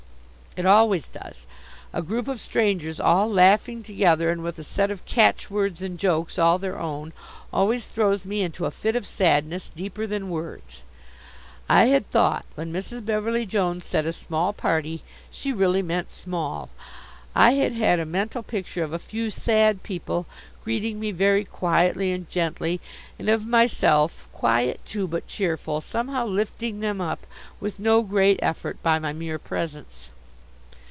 [0.57, 1.45] It always does.
[1.93, 6.37] A group of strangers all laughing together, and with a set of catchwords and jokes
[6.37, 7.13] all their own,
[7.53, 10.81] always throws me into a fit of sadness, deeper than words.
[11.69, 13.05] I had thought, when Mrs.
[13.05, 16.69] Beverly Jones said a small party, she really meant small.
[17.33, 20.25] I had had a mental picture of a few sad people,
[20.65, 22.81] greeting me very quietly and gently,
[23.17, 27.25] and of myself, quiet, too, but cheerful somehow lifting them up,
[27.61, 30.09] with no great effort, by my mere presence.